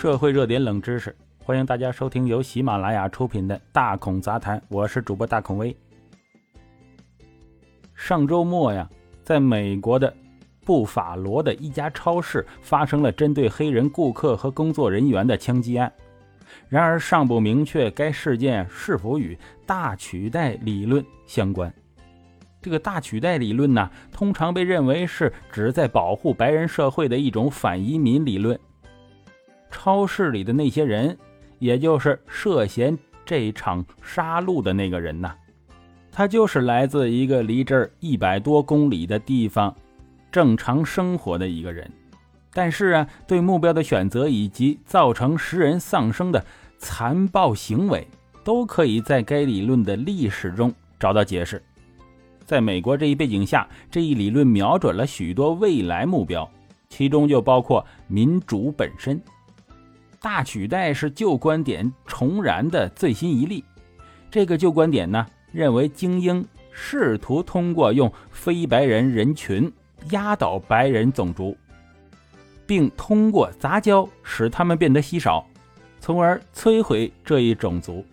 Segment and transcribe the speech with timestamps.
[0.00, 1.14] 社会热点冷知识，
[1.44, 5.76] 欢迎大家收听由喜马拉雅出品的《大孔杂谈》，我是主播大孔威。
[7.94, 8.88] 上周末呀，
[9.22, 10.10] 在美国的
[10.64, 15.92] 布法罗的一家超市发生了针对黑人顾客和工作人员的枪击案。
[16.70, 21.70] 然而尚不明确该事件是否与大取代理论相关。
[22.62, 28.58] 这个大取代理论呢，通常被认为是指在保护白人社会的一种反移民理论。
[29.70, 31.16] 超市里的那些人，
[31.58, 35.32] 也就是涉嫌这场杀戮的那个人呐，
[36.10, 39.74] 他就是来自一个离这儿一百多公里的地方，
[40.32, 41.90] 正常生活的一个人。
[42.52, 46.44] 但是啊，对目标的选择以及造成十人丧生的
[46.78, 48.04] 残暴行为，
[48.42, 51.62] 都可以在该理论的历史中找到解释。
[52.44, 56.50] 在美国这一背景下，这一理论瞄准了许多未来目标，
[56.88, 59.20] 其中就包括民主本身。
[60.20, 63.64] 大取代是旧观点重燃的最新一例。
[64.30, 69.72] 这个旧观点呢，认为精英试图通过用非白人人群
[70.10, 71.56] 压倒白人种族。
[72.66, 75.44] 并通过杂交使他们变得稀少，
[75.98, 78.04] 从而摧毁这一种族，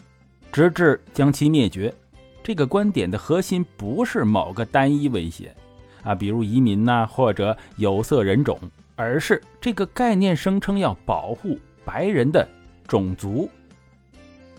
[0.51, 1.93] 直至将其灭绝。
[2.41, 5.55] 这个观点的核心不是某个单一威胁，
[6.01, 8.59] 啊，比如移民呐或者有色人种，
[8.95, 12.45] 而是这个概念声称要保护白人的
[12.85, 13.49] 种族。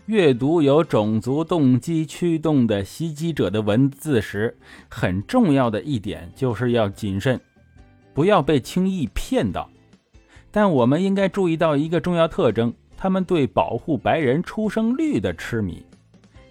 [0.07, 4.57] 阅读有种族动机驱动的袭击者的文字时，
[4.89, 7.39] 很重要的一点就是要谨慎，
[8.15, 9.69] 不要被轻易骗到。
[10.51, 15.84] 但我们应该注意到一个重要特征：他们对保护白人出生率的痴迷。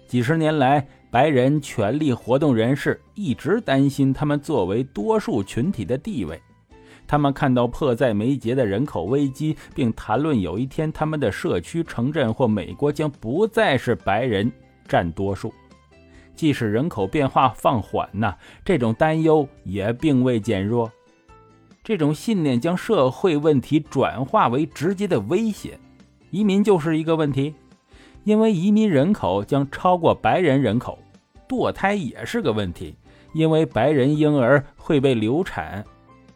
[0.06, 6.40] 几十年来，白人权利活动人士一直担心他们作为多数群体的地位。
[7.08, 14.52] 他们看到迫在眉睫的人口危机，并谈论有一天他们的社区、城镇或美国将不再是白人
[14.86, 15.52] 占多数。
[16.36, 18.32] 即使人口变化放缓呢，
[18.64, 20.92] 这种担忧也并未减弱。
[21.82, 25.78] 这种信念将社会问题转化为直接的威胁，
[26.30, 27.54] 移民就是一个问题，
[28.24, 30.98] 因为移民人口将超过白人人口；
[31.48, 32.94] 堕胎也是个问题，
[33.32, 35.82] 因为白人婴儿会被流产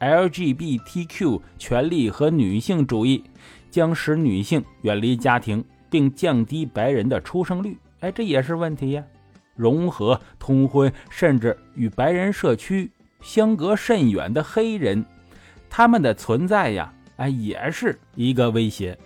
[0.03, 3.23] ；LGBTQ 权利和女性主义
[3.71, 7.79] 将使女性远离家庭，并降低白人的出生率。
[8.01, 9.05] 哎，这也是问题呀！
[9.55, 15.05] 融合、通婚，甚至与白人社区相隔甚远的黑人。
[15.71, 18.99] 他们的存在呀，哎，也是一个威胁。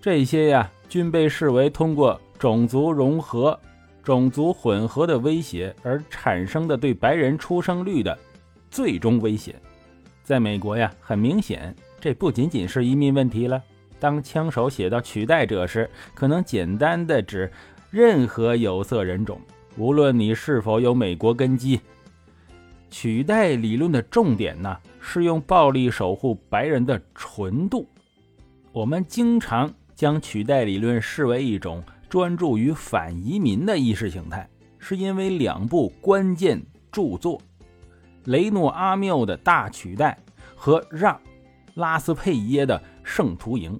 [0.00, 3.58] 这些呀，均被视为通过种族融合、
[4.02, 8.16] 种族混合的威胁而产生的对白人出生率的
[8.70, 9.54] 最终威胁。
[10.26, 13.62] 在美国呀，很明显，这不仅仅是移民问题了。
[14.00, 17.48] 当枪手写到取代者时，可能简单的指
[17.92, 19.40] 任何有色人种，
[19.76, 21.80] 无论你是否有美国根基。
[22.90, 24.76] 取代理论的重点呢？
[25.00, 27.86] 是用暴力守护白人的纯度。
[28.72, 34.48] 我们经常将取代理论视为一种专注于反移民的意识形态，
[34.80, 36.60] 是因为两部关键
[36.90, 37.40] 著作——
[38.26, 40.18] 雷诺阿缪的《大取代》
[40.54, 41.14] 和让·
[41.74, 43.78] 拉斯佩耶的《圣徒营》。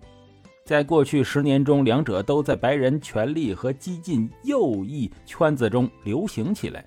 [0.64, 6.84] 在过去十年中，两者都在白人权利和激进右翼圈子中流行起来。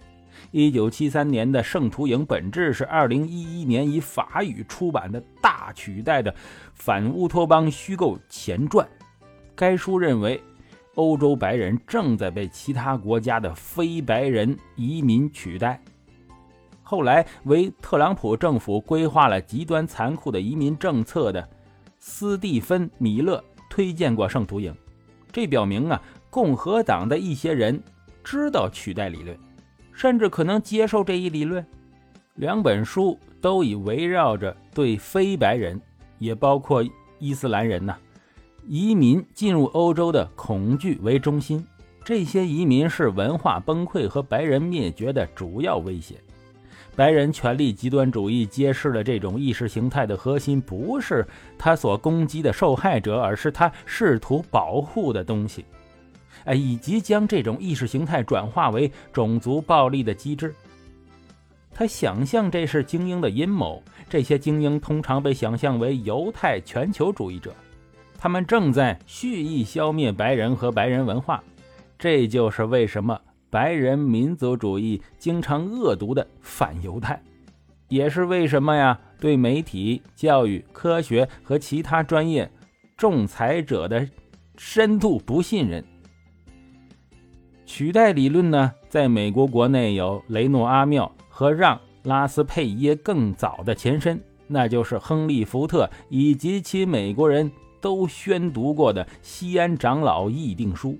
[0.51, 6.33] 一九七三年的《圣徒营》本质是二零一一年以法语出版的大取代的
[6.73, 8.87] 反乌托邦虚构前传。
[9.53, 10.41] 该书认为，
[10.95, 15.81] 欧洲白人正在被其他国家的非白人移民取代。
[16.89, 21.47] 后来为特朗普政府规划了极端残酷的移民政策的
[21.99, 24.73] 斯蒂芬·米勒推荐过《圣徒营》，
[25.31, 26.01] 这表明啊，
[26.31, 27.79] 共和党的一些人
[28.23, 29.37] 知道取代理论。
[29.93, 31.63] 甚至可能接受这一理论。
[32.33, 35.79] 两本书都以围绕着对非白人，
[36.17, 36.83] 也包括
[37.19, 37.95] 伊斯兰人呐，
[38.67, 41.63] 移民进入欧洲的恐惧为中心。
[42.03, 46.15] 这些移民是文化崩溃和白人灭绝的主要威胁。
[46.99, 51.25] 白人权力极端主义揭示了这种意识形态的核心不是
[51.57, 55.63] 他所攻击的受害者，而是他试图保护的东西。
[56.43, 60.53] 哎，以及将这种意识形态转化为种族暴力的机制。
[61.73, 63.81] 他想象这是精英的阴谋。
[64.09, 67.55] 这些精英通常被想象为犹太全球主义者，
[68.17, 71.41] 他们正在蓄意消灭白人和白人文化。
[71.97, 73.17] 这就是为什么
[73.49, 77.21] 白人民族主义经常恶毒的反犹太，
[77.87, 78.99] 也是为什么呀？
[79.19, 82.49] 对媒体、教育、科学和其他专业
[82.95, 84.07] 仲裁者的
[84.55, 85.83] 深度不信任。
[87.65, 97.51] 取代理论呢，在美国国内有雷诺阿缪和让拉斯佩耶更早的前身，那就是亨利福特以及其美国人
[97.81, 100.91] 都宣读过的《西安长老议定书》。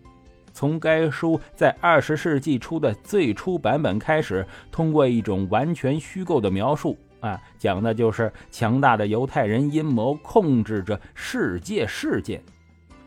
[0.53, 12.41] 从该书在二十世纪初的最初版本开始，通过一种完全虚构的描述啊，讲的就是强大的犹太人阴谋控制着世界事件，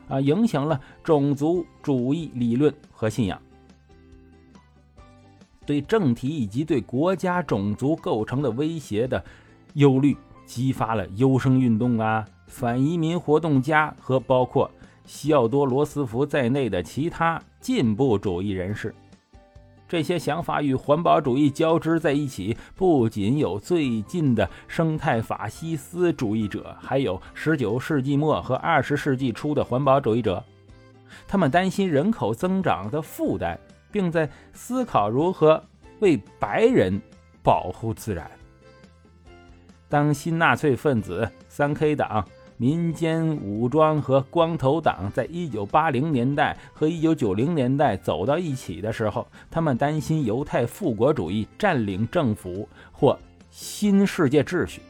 [0.08, 3.40] 啊，影响了种族主义理论和信仰。
[5.64, 9.24] 对政体以及对国家种族构成的威胁的
[9.74, 14.68] 忧虑，激发了优生运动啊、反移民活动家和包括
[15.04, 18.94] 西奥多·罗斯福在内的其他进步主义人士。
[19.88, 30.42] 这些想法与环保主义交织在一起，不仅有最近的生态法西斯主义者，还有19世纪末和20世纪初的环保主义者。
[31.28, 33.58] 他们担心人口增长的负担。
[33.92, 35.62] 并在思考如何
[36.00, 36.98] 为白人
[37.42, 38.28] 保护自然。
[39.86, 42.26] 当新纳粹分子、三 K 党、
[42.62, 53.18] 民间武装和光头党在1980年代和1990年代走到一起的时候，他们担心犹太复国主义占领政府或
[53.50, 54.80] 新世界秩序。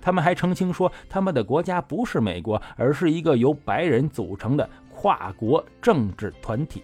[0.00, 6.82] 他们还澄清说，他们的国家不是美国，而是一个由白人组成的跨国政治团体。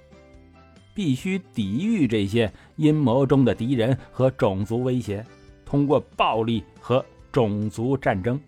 [0.93, 5.25] 必须抵御这些阴谋中的敌人和种族威胁，
[5.65, 7.03] 通过暴力和
[7.33, 8.39] 种族战争。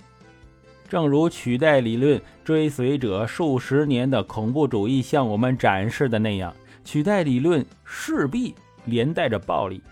[0.92, 6.54] 正如取代理论追随者数十年的恐怖主义向我们展示的那样，
[6.84, 8.54] 取代理论势必
[8.84, 9.82] 连带着暴力。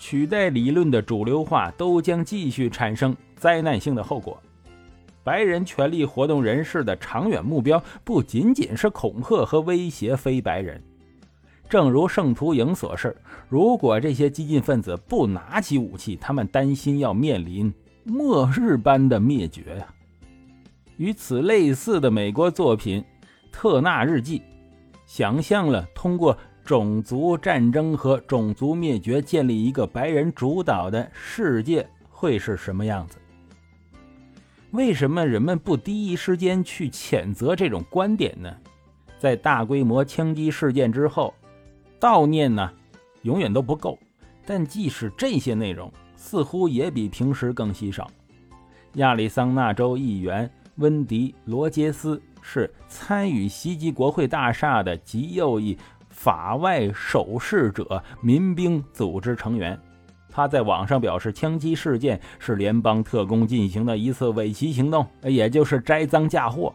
[0.00, 4.36] 取代理论的主流化都将继续产生灾难性的后果。
[5.22, 10.82] 白人权力活动人士的长远目标不仅仅是恐吓和威胁非白人。
[11.68, 13.16] 正如圣徒营所示，
[13.48, 17.72] 如果这些激进分子不拿起武器，他们担心要面临
[18.02, 19.86] 末日般的灭绝呀。
[20.98, 23.00] 与此类似的美国作品
[23.52, 24.40] 《特纳日记》，
[25.06, 33.16] 想象了通过种族战争和种族灭绝建立一个白人主导的世界会是什么样子。
[34.72, 38.52] 为什么人们不第一时间去谴责这种观点呢？
[39.18, 41.32] 在大规模枪击事件之后。
[42.00, 42.72] 悼念呢，
[43.22, 43.98] 永远都不够。
[44.46, 48.08] 但即使这些内容，似乎也比平时更稀少。
[48.94, 50.48] 亚利桑那州议员
[50.78, 55.76] 温迪·罗杰斯是参与袭击国会大厦的极右翼
[56.08, 59.78] 法外守势者民兵组织成员。
[60.30, 66.72] 他在网上表示，枪击事件是联邦特工进行的一次伪旗行动，也就是栽赃嫁祸。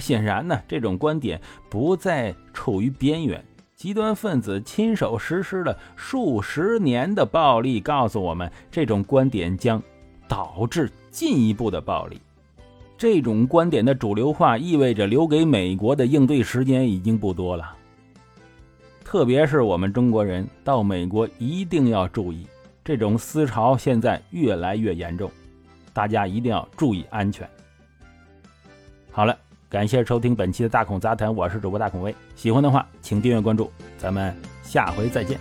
[0.00, 1.40] 显然呢，这种观点
[1.70, 3.44] 不再处于边缘。
[3.76, 9.80] 极端分子亲手实施了数十年的暴力，告诉我们这种观点将
[10.26, 12.20] 导致进一步的暴力。
[13.04, 17.76] 这种观点的主流化意味着留给美国的应对时间已经不多了。
[19.04, 22.46] 特别是我们中国人到美国一定要注意，
[22.82, 25.30] 这种思潮现在越来越严重，
[25.92, 27.46] 大家一定要注意安全。
[29.10, 29.36] 好了。
[29.68, 32.14] 感谢收听本期的大孔杂谈，我是主播大孔威。
[32.36, 35.36] 喜欢的话，请订阅关注，咱们下回再见。